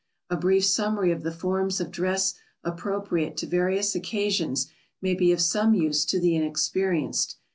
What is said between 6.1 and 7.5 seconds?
the inexperienced.